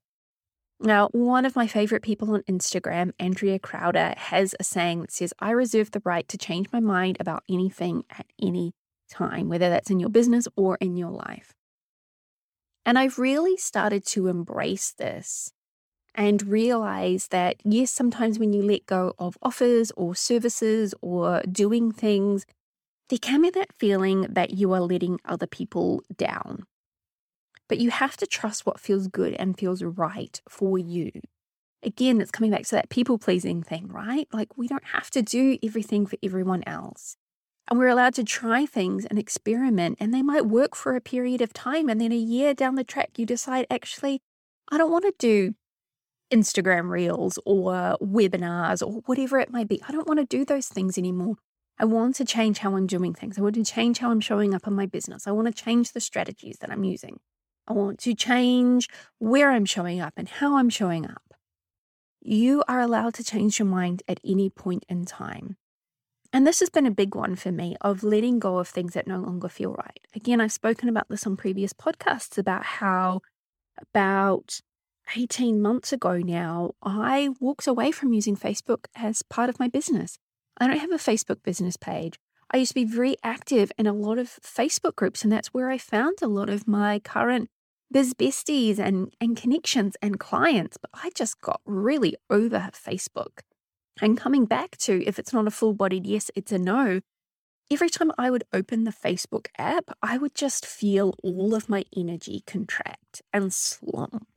Now, 0.79 1.09
one 1.13 1.47
of 1.47 1.57
my 1.57 1.67
favorite 1.67 2.03
people 2.03 2.33
on 2.35 2.43
Instagram, 2.43 3.13
Andrea 3.19 3.59
Crowder, 3.59 4.15
has 4.17 4.55
a 4.61 4.65
saying 4.65 5.01
that 5.01 5.13
says, 5.13 5.33
I 5.39 5.51
reserve 5.53 5.91
the 5.91 6.03
right 6.05 6.29
to 6.29 6.37
change 6.37 6.69
my 6.73 6.81
mind 6.81 7.17
about 7.19 7.45
anything 7.49 8.05
at 8.11 8.27
any 8.41 8.75
time, 9.11 9.49
whether 9.49 9.71
that's 9.71 9.91
in 9.91 10.01
your 10.01 10.11
business 10.11 10.47
or 10.55 10.77
in 10.81 10.97
your 10.97 11.11
life. 11.11 11.55
And 12.85 12.99
I've 12.99 13.19
really 13.19 13.57
started 13.57 14.07
to 14.09 14.29
embrace 14.29 14.93
this 14.93 15.53
and 16.15 16.47
realize 16.47 17.29
that, 17.29 17.57
yes, 17.65 17.91
sometimes 17.91 18.39
when 18.39 18.53
you 18.53 18.63
let 18.63 18.87
go 18.87 19.15
of 19.19 19.39
offers 19.43 19.91
or 19.97 20.15
services 20.15 20.95
or 21.01 21.43
doing 21.51 21.91
things, 21.91 22.47
there 23.09 23.19
can 23.19 23.43
be 23.43 23.51
that 23.51 23.73
feeling 23.79 24.23
that 24.23 24.53
you 24.53 24.73
are 24.73 24.81
letting 24.81 25.21
other 25.25 25.47
people 25.47 26.03
down. 26.17 26.65
But 27.69 27.79
you 27.79 27.91
have 27.91 28.17
to 28.19 28.27
trust 28.27 28.65
what 28.67 28.81
feels 28.81 29.09
good 29.09 29.35
and 29.35 29.59
feels 29.59 29.83
right 29.83 30.41
for 30.49 30.79
you. 30.79 31.11
Again, 31.83 32.21
it's 32.21 32.31
coming 32.31 32.51
back 32.51 32.65
to 32.65 32.75
that 32.77 32.89
people 32.89 33.19
pleasing 33.19 33.63
thing, 33.63 33.89
right? 33.89 34.29
Like, 34.33 34.57
we 34.57 34.69
don't 34.69 34.87
have 34.93 35.11
to 35.11 35.23
do 35.23 35.59
everything 35.63 36.07
for 36.07 36.17
everyone 36.23 36.63
else. 36.67 37.17
And 37.69 37.79
we're 37.79 37.89
allowed 37.89 38.15
to 38.15 38.25
try 38.25 38.65
things 38.67 39.05
and 39.05 39.19
experiment, 39.19 39.99
and 40.01 40.15
they 40.15 40.23
might 40.23 40.47
work 40.47 40.77
for 40.77 40.95
a 40.95 41.01
period 41.01 41.41
of 41.41 41.53
time. 41.53 41.89
And 41.89 42.01
then 42.01 42.13
a 42.13 42.17
year 42.17 42.55
down 42.55 42.77
the 42.77 42.85
track, 42.85 43.11
you 43.19 43.27
decide, 43.27 43.67
actually, 43.71 44.21
I 44.71 44.79
don't 44.79 44.91
want 44.91 45.05
to 45.05 45.15
do 45.19 45.55
Instagram 46.33 46.91
reels 46.91 47.39
or 47.45 47.97
webinars 48.01 48.87
or 48.87 49.03
whatever 49.07 49.39
it 49.39 49.51
might 49.51 49.69
be. 49.69 49.83
I 49.89 49.93
don't 49.93 50.09
want 50.09 50.21
to 50.21 50.27
do 50.27 50.45
those 50.45 50.69
things 50.69 50.97
anymore. 50.97 51.37
I 51.79 51.85
want 51.85 52.15
to 52.17 52.25
change 52.25 52.59
how 52.59 52.75
I'm 52.77 52.87
doing 52.87 53.15
things. 53.15 53.39
I 53.39 53.43
want 53.43 53.57
to 53.57 53.65
change 53.65 53.99
how 53.99 54.11
I'm 54.11 54.21
showing 54.21 54.55
up 54.55 54.67
in 54.67 54.73
my 54.73 54.87
business. 54.87 55.27
I 55.27 55.33
want 55.33 55.47
to 55.47 55.53
change 55.65 55.93
the 55.93 56.01
strategies 56.01 56.59
that 56.61 56.71
I'm 56.71 56.85
using. 56.85 57.19
I 57.69 57.73
want 57.73 57.99
to 58.01 58.15
change 58.15 58.89
where 59.19 59.51
I'm 59.51 59.65
showing 59.65 60.01
up 60.01 60.15
and 60.17 60.29
how 60.29 60.57
I'm 60.57 60.71
showing 60.71 61.05
up. 61.07 61.35
You 62.21 62.65
are 62.69 62.81
allowed 62.81 63.15
to 63.15 63.25
change 63.25 63.59
your 63.59 63.67
mind 63.67 64.03
at 64.09 64.21
any 64.25 64.51
point 64.51 64.85
in 64.89 65.05
time. 65.05 65.57
And 66.33 66.47
this 66.47 66.61
has 66.61 66.71
been 66.71 66.87
a 66.87 66.91
big 66.91 67.15
one 67.15 67.37
for 67.37 67.53
me 67.53 67.77
of 67.81 68.03
letting 68.03 68.39
go 68.39 68.59
of 68.59 68.69
things 68.69 68.95
that 68.95 69.07
no 69.07 69.19
longer 69.19 69.49
feel 69.49 69.73
right. 69.73 70.01
Again, 70.15 70.41
I've 70.41 70.53
spoken 70.53 70.89
about 70.89 71.09
this 71.09 71.27
on 71.27 71.37
previous 71.37 71.73
podcasts 71.73 72.37
about 72.37 72.65
how 72.65 73.21
about 73.93 74.61
18 75.15 75.63
months 75.63 75.93
ago 75.93 76.19
now, 76.19 76.73
I 76.83 77.31
walked 77.41 77.67
away 77.67 77.93
from 77.93 78.13
using 78.13 78.37
Facebook 78.37 78.87
as 78.97 79.23
part 79.23 79.49
of 79.49 79.61
my 79.61 79.69
business. 79.69 80.19
I 80.59 80.67
don't 80.67 80.79
have 80.79 80.91
a 80.91 80.97
Facebook 80.97 81.43
business 81.43 81.77
page. 81.77 82.19
I 82.51 82.59
used 82.59 82.71
to 82.71 82.75
be 82.75 82.85
very 82.85 83.17
active 83.23 83.71
in 83.79 83.87
a 83.87 83.93
lot 83.93 84.19
of 84.19 84.39
Facebook 84.43 84.97
groups, 84.97 85.23
and 85.23 85.33
that's 85.33 85.55
where 85.55 85.71
I 85.71 85.79
found 85.79 86.19
a 86.23 86.29
lot 86.29 86.49
of 86.49 86.67
my 86.67 86.99
current 86.99 87.51
biz 87.97 88.13
besties 88.13 88.79
and, 88.79 89.11
and 89.23 89.39
connections 89.39 89.97
and 90.03 90.21
clients. 90.21 90.77
But 90.77 90.91
I 90.93 91.09
just 91.15 91.41
got 91.41 91.63
really 91.65 92.15
over 92.29 92.69
Facebook. 92.75 93.41
And 94.03 94.19
coming 94.19 94.45
back 94.45 94.77
to 94.81 95.03
if 95.07 95.19
it's 95.19 95.33
not 95.33 95.47
a 95.47 95.51
full 95.51 95.73
bodied 95.73 96.07
yes, 96.07 96.31
it's 96.35 96.53
a 96.53 96.59
no. 96.59 97.01
Every 97.71 97.89
time 97.89 98.13
I 98.19 98.31
would 98.31 98.45
open 98.53 98.85
the 98.85 98.91
Facebook 98.91 99.47
app, 99.57 99.85
I 100.03 100.19
would 100.19 100.35
just 100.35 100.67
feel 100.67 101.15
all 101.23 101.55
of 101.55 101.71
my 101.71 101.87
energy 101.97 102.43
contract 102.47 103.23
and 103.33 103.51
slump. 103.51 104.29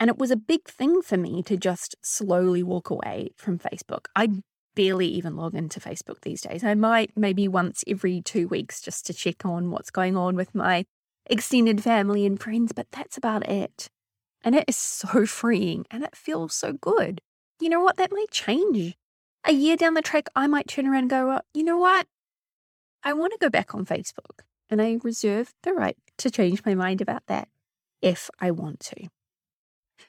And 0.00 0.10
it 0.10 0.18
was 0.18 0.32
a 0.32 0.36
big 0.36 0.66
thing 0.66 1.00
for 1.00 1.16
me 1.16 1.44
to 1.44 1.56
just 1.56 1.94
slowly 2.02 2.64
walk 2.64 2.90
away 2.90 3.30
from 3.36 3.60
Facebook. 3.60 4.06
I 4.16 4.30
barely 4.74 5.06
even 5.06 5.36
log 5.36 5.54
into 5.54 5.78
Facebook 5.78 6.22
these 6.22 6.40
days. 6.40 6.64
I 6.64 6.74
might 6.74 7.12
maybe 7.14 7.46
once 7.46 7.84
every 7.86 8.20
two 8.20 8.48
weeks 8.48 8.80
just 8.80 9.06
to 9.06 9.14
check 9.14 9.46
on 9.46 9.70
what's 9.70 9.92
going 9.92 10.16
on 10.16 10.34
with 10.34 10.56
my 10.56 10.86
extended 11.28 11.82
family 11.82 12.24
and 12.26 12.40
friends, 12.40 12.72
but 12.72 12.90
that's 12.90 13.16
about 13.16 13.48
it. 13.48 13.88
And 14.42 14.54
it 14.54 14.64
is 14.68 14.76
so 14.76 15.26
freeing 15.26 15.86
and 15.90 16.04
it 16.04 16.16
feels 16.16 16.54
so 16.54 16.72
good. 16.72 17.20
You 17.60 17.68
know 17.68 17.80
what? 17.80 17.96
That 17.96 18.12
might 18.12 18.30
change. 18.30 18.96
A 19.44 19.52
year 19.52 19.76
down 19.76 19.94
the 19.94 20.02
track, 20.02 20.28
I 20.36 20.46
might 20.46 20.68
turn 20.68 20.86
around 20.86 21.02
and 21.02 21.10
go, 21.10 21.26
well, 21.26 21.42
you 21.54 21.64
know 21.64 21.78
what? 21.78 22.06
I 23.02 23.12
want 23.12 23.32
to 23.32 23.38
go 23.38 23.48
back 23.48 23.74
on 23.74 23.84
Facebook. 23.84 24.40
And 24.70 24.82
I 24.82 24.98
reserve 25.02 25.54
the 25.62 25.72
right 25.72 25.96
to 26.18 26.30
change 26.30 26.64
my 26.64 26.74
mind 26.74 27.00
about 27.00 27.22
that 27.26 27.48
if 28.02 28.28
I 28.40 28.50
want 28.50 28.80
to. 28.80 29.08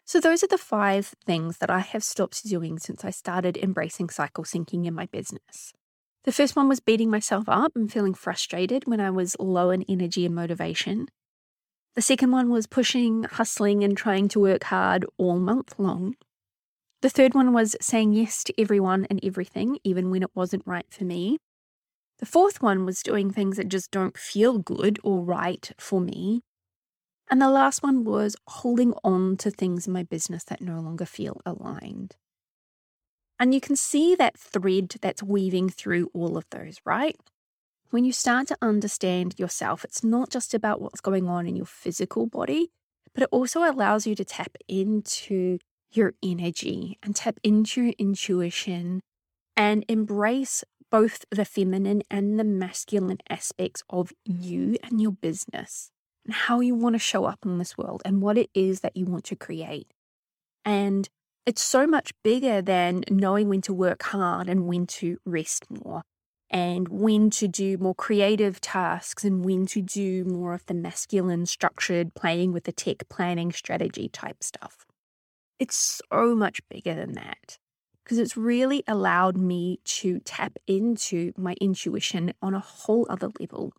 So, 0.06 0.20
those 0.20 0.44
are 0.44 0.48
the 0.48 0.58
five 0.58 1.14
things 1.26 1.58
that 1.60 1.70
I 1.70 1.80
have 1.80 2.04
stopped 2.04 2.46
doing 2.46 2.78
since 2.78 3.06
I 3.06 3.10
started 3.10 3.58
embracing 3.58 4.10
cycle 4.10 4.44
syncing 4.44 4.86
in 4.86 4.94
my 4.94 5.06
business. 5.06 5.74
The 6.26 6.32
first 6.32 6.56
one 6.56 6.68
was 6.68 6.80
beating 6.80 7.10
myself 7.10 7.46
up 7.48 7.76
and 7.76 7.92
feeling 7.92 8.14
frustrated 8.14 8.88
when 8.88 9.00
I 9.00 9.10
was 9.10 9.38
low 9.40 9.70
in 9.70 9.84
energy 9.84 10.26
and 10.26 10.36
motivation. 10.36 11.08
The 11.96 12.02
second 12.02 12.32
one 12.32 12.50
was 12.50 12.68
pushing, 12.68 13.24
hustling, 13.24 13.84
and 13.84 13.98
trying 13.98 14.28
to 14.30 14.40
work 14.40 14.66
hard 14.66 15.06
all 15.18 15.40
month 15.40 15.76
long. 15.78 16.16
The 17.02 17.10
third 17.10 17.34
one 17.34 17.54
was 17.54 17.76
saying 17.82 18.14
yes 18.14 18.44
to 18.44 18.62
everyone 18.62 19.08
and 19.10 19.20
everything, 19.24 19.80
even 19.84 20.12
when 20.12 20.22
it 20.22 20.36
wasn't 20.36 20.64
right 20.66 20.86
for 20.90 21.06
me. 21.06 21.38
The 22.20 22.26
fourth 22.26 22.62
one 22.62 22.86
was 22.86 23.02
doing 23.02 23.32
things 23.32 23.56
that 23.56 23.70
just 23.70 23.92
don't 23.92 24.18
feel 24.18 24.58
good 24.58 25.00
or 25.04 25.24
right 25.24 25.72
for 25.78 26.02
me. 26.02 26.42
And 27.32 27.42
the 27.42 27.50
last 27.50 27.82
one 27.82 28.04
was 28.04 28.36
holding 28.48 28.94
on 29.04 29.38
to 29.38 29.52
things 29.52 29.88
in 29.88 29.94
my 29.94 30.04
business 30.04 30.44
that 30.46 30.62
no 30.62 30.82
longer 30.82 31.06
feel 31.06 31.40
aligned. 31.46 32.18
And 33.40 33.54
you 33.54 33.62
can 33.62 33.76
see 33.76 34.16
that 34.16 34.38
thread 34.38 34.96
that's 35.02 35.24
weaving 35.24 35.70
through 35.70 36.12
all 36.14 36.38
of 36.38 36.46
those, 36.50 36.78
right? 36.86 37.16
When 37.90 38.04
you 38.04 38.12
start 38.12 38.48
to 38.48 38.58
understand 38.62 39.36
yourself, 39.38 39.84
it's 39.84 40.04
not 40.04 40.30
just 40.30 40.54
about 40.54 40.82
what's 40.82 41.02
going 41.02 41.28
on 41.28 41.48
in 41.48 41.56
your 41.56 41.66
physical 41.66 42.28
body, 42.28 42.70
but 43.14 43.24
it 43.24 43.30
also 43.32 43.62
allows 43.62 44.06
you 44.06 44.14
to 44.16 44.26
tap 44.26 44.58
into 44.68 45.58
your 45.92 46.14
energy 46.22 47.00
and 47.02 47.16
tap 47.16 47.40
into 47.44 47.84
your 47.84 47.94
intuition 47.98 49.02
and 49.58 49.84
embrace 49.88 50.64
both 50.92 51.26
the 51.32 51.46
feminine 51.46 52.04
and 52.10 52.40
the 52.40 52.44
masculine 52.44 53.20
aspects 53.30 53.84
of 53.90 54.12
you 54.26 54.76
and 54.84 55.02
your 55.02 55.12
business 55.12 55.92
and 56.26 56.34
how 56.34 56.60
you 56.60 56.76
want 56.76 56.94
to 56.94 57.00
show 57.00 57.26
up 57.26 57.40
in 57.46 57.58
this 57.58 57.78
world 57.78 58.02
and 58.06 58.22
what 58.22 58.38
it 58.38 58.50
is 58.54 58.82
that 58.82 58.96
you 58.96 59.06
want 59.06 59.24
to 59.26 59.36
create. 59.36 59.92
And 60.64 61.10
it's 61.46 61.62
so 61.62 61.88
much 61.88 62.12
bigger 62.24 62.62
than 62.62 63.04
knowing 63.10 63.50
when 63.50 63.62
to 63.62 63.74
work 63.74 64.04
hard 64.04 64.50
and 64.50 64.68
when 64.68 64.86
to 64.88 65.18
rest 65.26 65.66
more 65.70 66.04
and 66.50 66.88
when 66.90 67.30
to 67.30 67.48
do 67.48 67.78
more 67.78 67.96
creative 67.96 68.60
tasks 68.60 69.24
and 69.24 69.46
when 69.46 69.66
to 69.68 69.82
do 69.82 70.26
more 70.26 70.54
of 70.54 70.66
the 70.66 70.74
masculine, 70.74 71.46
structured, 71.46 72.14
playing 72.16 72.52
with 72.52 72.64
the 72.64 72.72
tech, 72.72 73.08
planning, 73.10 73.52
strategy 73.52 74.10
type 74.10 74.44
stuff. 74.44 74.86
It's 75.60 76.02
so 76.12 76.36
much 76.36 76.62
bigger 76.70 76.96
than 76.96 77.14
that 77.14 77.58
because 78.04 78.18
it's 78.18 78.36
really 78.36 78.84
allowed 78.88 79.38
me 79.38 79.80
to 79.84 80.20
tap 80.22 80.54
into 80.66 81.32
my 81.38 81.56
intuition 81.62 82.34
on 82.42 82.56
a 82.56 82.60
whole 82.60 83.06
other 83.10 83.30
level 83.40 83.74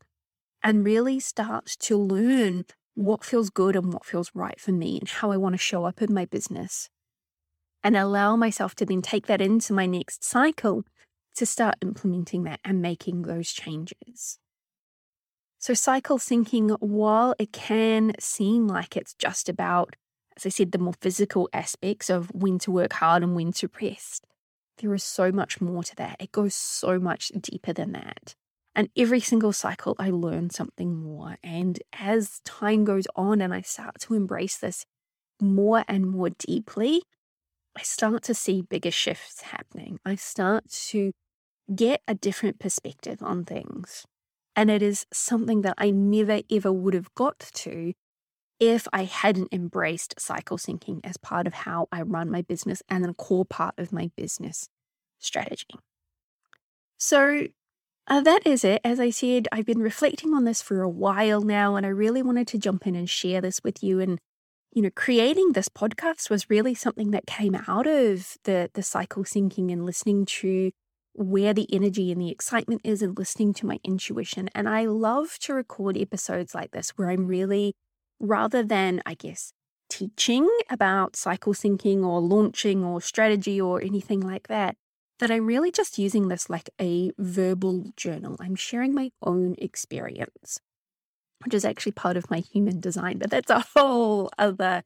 and 0.63 0.85
really 0.85 1.19
start 1.19 1.67
to 1.81 1.97
learn 1.97 2.65
what 2.95 3.25
feels 3.25 3.51
good 3.51 3.75
and 3.75 3.93
what 3.93 4.05
feels 4.05 4.31
right 4.35 4.61
for 4.61 4.73
me 4.73 4.99
and 5.01 5.09
how 5.09 5.33
I 5.33 5.37
want 5.37 5.55
to 5.55 5.59
show 5.59 5.85
up 5.85 6.03
in 6.03 6.13
my 6.15 6.27
business. 6.27 6.91
And 7.83 7.97
allow 7.97 8.37
myself 8.37 8.75
to 8.77 8.87
then 8.87 9.01
take 9.01 9.27
that 9.27 9.41
into 9.41 9.73
my 9.73 9.87
next 9.87 10.23
cycle 10.23 10.85
to 11.37 11.47
start 11.47 11.77
implementing 11.81 12.45
that 12.45 12.61
and 12.65 12.83
making 12.83 13.23
those 13.23 13.51
changes. 13.51 14.39
So, 15.59 15.75
cycle 15.75 16.19
syncing, 16.19 16.77
while 16.81 17.35
it 17.39 17.53
can 17.53 18.13
seem 18.19 18.67
like 18.67 18.97
it's 18.97 19.15
just 19.15 19.49
about, 19.49 19.95
as 20.37 20.47
I 20.47 20.49
said, 20.49 20.73
the 20.73 20.79
more 20.79 20.95
physical 21.01 21.49
aspects 21.53 22.09
of 22.09 22.31
when 22.35 22.59
to 22.61 22.71
work 22.71 22.95
hard 22.95 23.23
and 23.23 23.35
when 23.35 23.53
to 23.53 23.71
rest, 23.81 24.27
there 24.79 24.95
is 24.95 25.05
so 25.05 25.31
much 25.31 25.61
more 25.61 25.83
to 25.83 25.97
that. 25.97 26.17
It 26.19 26.33
goes 26.33 26.55
so 26.55 26.99
much 26.99 27.29
deeper 27.29 27.73
than 27.73 27.93
that. 27.93 28.35
And 28.75 28.89
every 28.97 29.21
single 29.21 29.53
cycle, 29.53 29.97
I 29.99 30.11
learn 30.11 30.51
something 30.51 30.95
more. 30.95 31.37
And 31.43 31.79
as 31.93 32.41
time 32.45 32.85
goes 32.85 33.07
on 33.17 33.41
and 33.41 33.53
I 33.53 33.61
start 33.61 33.99
to 34.01 34.15
embrace 34.15 34.57
this 34.57 34.87
more 35.41 35.85
and 35.89 36.07
more 36.07 36.31
deeply, 36.31 37.03
I 37.77 37.83
start 37.83 38.23
to 38.25 38.35
see 38.35 38.63
bigger 38.63 38.91
shifts 38.91 39.43
happening. 39.43 39.99
I 40.05 40.17
start 40.17 40.69
to 40.89 41.13
get 41.75 42.03
a 42.09 42.15
different 42.15 42.59
perspective 42.59 43.23
on 43.23 43.45
things. 43.45 44.05
And 44.57 44.71
it 44.71 44.83
is 44.83 45.07
something 45.13 45.63
that 45.63 45.75
I 45.79 45.91
never 45.91 46.41
ever 46.51 46.73
would 46.73 46.95
have 46.95 47.15
got 47.15 47.39
to 47.39 47.95
if 48.59 48.87
I 48.93 49.05
hadn't 49.05 49.49
embraced 49.53 50.21
cycle 50.21 50.59
syncing 50.59 51.01
as 51.05 51.17
part 51.17 51.47
of 51.47 51.55
how 51.55 51.89
I 51.91 52.03
run 52.03 52.31
my 52.31 52.43
business 52.43 52.83
and 52.89 53.07
a 53.07 53.15
core 53.15 53.47
part 53.47 53.75
of 53.79 53.93
my 53.93 54.11
business 54.17 54.69
strategy. 55.19 55.79
So, 56.99 57.47
uh, 58.07 58.21
that 58.21 58.47
is 58.47 58.65
it. 58.65 58.81
As 58.85 59.01
I 59.01 59.11
said, 59.11 59.49
I've 59.53 59.65
been 59.65 59.81
reflecting 59.81 60.35
on 60.35 60.45
this 60.45 60.61
for 60.61 60.83
a 60.83 60.89
while 60.89 61.41
now, 61.41 61.77
and 61.77 61.87
I 61.87 61.91
really 61.91 62.23
wanted 62.23 62.49
to 62.49 62.59
jump 62.59 62.87
in 62.87 62.95
and 62.95 63.09
share 63.09 63.41
this 63.41 63.61
with 63.65 63.83
you. 63.83 64.01
And, 64.01 64.19
you 64.73 64.83
know, 64.83 64.91
creating 64.95 65.53
this 65.53 65.69
podcast 65.69 66.31
was 66.31 66.49
really 66.49 66.75
something 66.75 67.11
that 67.11 67.27
came 67.27 67.57
out 67.67 67.87
of 67.87 68.37
the, 68.45 68.71
the 68.75 68.83
cycle 68.83 69.25
syncing 69.25 69.73
and 69.73 69.85
listening 69.85 70.25
to 70.27 70.71
where 71.15 71.53
the 71.53 71.67
energy 71.75 72.13
and 72.13 72.21
the 72.21 72.31
excitement 72.31 72.81
is 72.85 73.03
and 73.03 73.19
listening 73.19 73.53
to 73.55 73.67
my 73.67 73.81
intuition. 73.83 74.49
And 74.55 74.69
I 74.69 74.85
love 74.85 75.39
to 75.41 75.55
record 75.55 75.97
episodes 75.97 76.55
like 76.55 76.71
this 76.71 76.91
where 76.91 77.11
I'm 77.11 77.27
really, 77.27 77.75
rather 78.21 78.63
than, 78.63 79.03
I 79.05 79.15
guess, 79.15 79.53
teaching 79.89 80.49
about 80.71 81.17
cycle 81.17 81.53
syncing 81.53 82.05
or 82.05 82.21
launching 82.21 82.85
or 82.85 83.01
strategy 83.01 83.61
or 83.61 83.83
anything 83.83 84.21
like 84.21 84.47
that, 84.47 84.77
that 85.19 85.33
I'm 85.33 85.47
really 85.47 85.73
just 85.73 85.99
using 85.99 86.29
this 86.29 86.49
like 86.49 86.71
a 86.81 87.11
verbal 87.19 87.93
journal. 87.97 88.37
I'm 88.41 88.55
sharing 88.55 88.95
my 88.95 89.11
own 89.21 89.57
experience, 89.59 90.61
which 91.45 91.55
is 91.55 91.65
actually 91.65 91.93
part 91.93 92.17
of 92.17 92.31
my 92.31 92.39
human 92.39 92.81
design, 92.81 93.19
but 93.19 93.31
that's 93.31 93.51
a 93.51 93.65
whole 93.75 94.31
other 94.39 94.83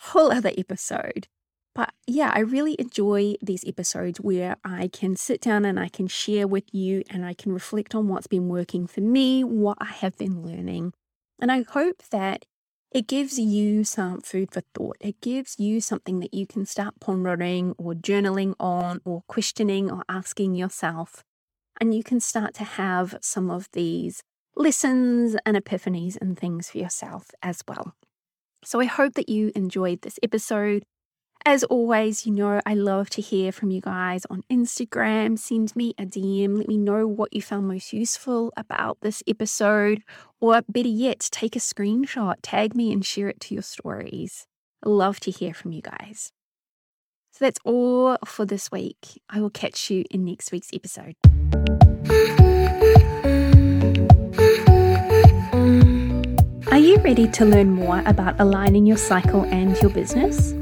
whole 0.00 0.32
other 0.32 0.52
episode. 0.58 1.28
But 1.74 1.94
yeah, 2.06 2.30
I 2.34 2.40
really 2.40 2.76
enjoy 2.78 3.34
these 3.40 3.64
episodes 3.66 4.20
where 4.20 4.56
I 4.64 4.88
can 4.88 5.16
sit 5.16 5.40
down 5.40 5.64
and 5.64 5.80
I 5.80 5.88
can 5.88 6.06
share 6.06 6.46
with 6.46 6.64
you 6.72 7.02
and 7.08 7.24
I 7.24 7.32
can 7.34 7.52
reflect 7.52 7.94
on 7.94 8.08
what's 8.08 8.26
been 8.26 8.48
working 8.48 8.86
for 8.86 9.00
me, 9.00 9.42
what 9.42 9.78
I 9.80 9.86
have 9.86 10.18
been 10.18 10.42
learning. 10.42 10.92
And 11.40 11.50
I 11.50 11.62
hope 11.62 12.02
that 12.10 12.44
it 12.90 13.06
gives 13.06 13.38
you 13.38 13.84
some 13.84 14.20
food 14.20 14.52
for 14.52 14.62
thought. 14.74 14.98
It 15.00 15.20
gives 15.22 15.58
you 15.58 15.80
something 15.80 16.20
that 16.20 16.34
you 16.34 16.46
can 16.46 16.66
start 16.66 17.00
pondering 17.00 17.74
or 17.78 17.94
journaling 17.94 18.54
on 18.60 19.00
or 19.06 19.22
questioning 19.28 19.90
or 19.90 20.04
asking 20.10 20.54
yourself. 20.54 21.24
And 21.80 21.94
you 21.94 22.04
can 22.04 22.20
start 22.20 22.52
to 22.54 22.64
have 22.64 23.16
some 23.22 23.50
of 23.50 23.68
these 23.72 24.22
lessons 24.56 25.36
and 25.46 25.56
epiphanies 25.56 26.16
and 26.20 26.38
things 26.38 26.70
for 26.70 26.78
yourself 26.78 27.30
as 27.42 27.62
well. 27.66 27.94
So 28.64 28.80
I 28.80 28.84
hope 28.84 29.14
that 29.14 29.28
you 29.28 29.50
enjoyed 29.54 30.02
this 30.02 30.18
episode. 30.22 30.84
As 31.44 31.64
always, 31.64 32.24
you 32.24 32.32
know, 32.32 32.60
I 32.64 32.74
love 32.74 33.10
to 33.10 33.20
hear 33.20 33.50
from 33.50 33.72
you 33.72 33.80
guys 33.80 34.24
on 34.30 34.44
Instagram. 34.50 35.36
Send 35.36 35.74
me 35.74 35.92
a 35.98 36.04
DM. 36.04 36.56
Let 36.56 36.68
me 36.68 36.78
know 36.78 37.08
what 37.08 37.32
you 37.34 37.42
found 37.42 37.66
most 37.66 37.92
useful 37.92 38.52
about 38.56 38.98
this 39.00 39.24
episode. 39.26 40.02
Or 40.40 40.62
better 40.68 40.88
yet, 40.88 41.28
take 41.32 41.56
a 41.56 41.58
screenshot, 41.58 42.36
tag 42.42 42.76
me, 42.76 42.92
and 42.92 43.04
share 43.04 43.28
it 43.28 43.40
to 43.40 43.54
your 43.54 43.62
stories. 43.64 44.46
I 44.84 44.88
love 44.88 45.18
to 45.20 45.32
hear 45.32 45.52
from 45.52 45.72
you 45.72 45.82
guys. 45.82 46.30
So 47.32 47.44
that's 47.44 47.58
all 47.64 48.18
for 48.24 48.46
this 48.46 48.70
week. 48.70 49.20
I 49.28 49.40
will 49.40 49.50
catch 49.50 49.90
you 49.90 50.04
in 50.10 50.24
next 50.24 50.52
week's 50.52 50.70
episode. 50.72 51.16
Are 56.72 56.78
you 56.78 56.96
ready 57.02 57.28
to 57.28 57.44
learn 57.44 57.70
more 57.70 58.02
about 58.06 58.40
aligning 58.40 58.86
your 58.86 58.96
cycle 58.96 59.42
and 59.42 59.76
your 59.82 59.90
business? 59.90 60.54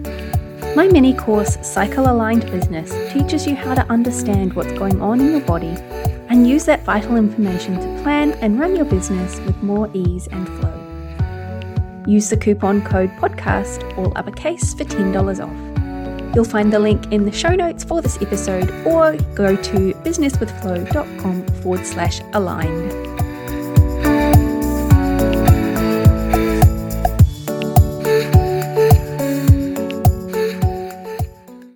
My 0.75 0.89
mini 0.89 1.15
course, 1.15 1.57
Cycle 1.65 2.11
Aligned 2.11 2.51
Business, 2.51 2.91
teaches 3.13 3.47
you 3.47 3.55
how 3.55 3.77
to 3.77 3.89
understand 3.89 4.55
what's 4.55 4.73
going 4.73 5.01
on 5.01 5.21
in 5.21 5.31
your 5.31 5.41
body 5.43 5.77
and 6.29 6.49
use 6.49 6.65
that 6.65 6.85
vital 6.85 7.15
information 7.15 7.75
to 7.75 8.03
plan 8.03 8.33
and 8.41 8.59
run 8.59 8.75
your 8.75 8.87
business 8.87 9.39
with 9.43 9.63
more 9.63 9.89
ease 9.95 10.27
and 10.27 10.49
flow. 10.49 12.03
Use 12.09 12.29
the 12.29 12.37
coupon 12.37 12.83
code 12.83 13.11
podcast, 13.11 13.97
all 13.97 14.13
uppercase, 14.17 14.75
for 14.75 14.83
$10 14.83 15.15
off. 15.15 16.35
You'll 16.35 16.45
find 16.45 16.73
the 16.73 16.81
link 16.81 17.13
in 17.13 17.25
the 17.25 17.31
show 17.31 17.55
notes 17.55 17.85
for 17.85 18.03
this 18.03 18.21
episode 18.21 18.69
or 18.85 19.17
go 19.37 19.55
to 19.55 19.95
businesswithflow.com 20.03 21.47
forward 21.63 21.87
slash 21.87 22.21
aligned. 22.33 23.00